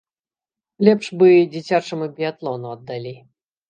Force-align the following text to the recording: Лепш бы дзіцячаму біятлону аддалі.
Лепш 0.89 1.11
бы 1.21 1.29
дзіцячаму 1.53 2.11
біятлону 2.19 2.77
аддалі. 2.77 3.19